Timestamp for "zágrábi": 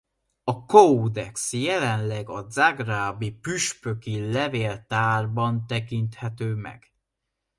2.49-3.31